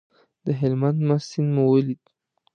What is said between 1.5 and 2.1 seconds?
مو ولید.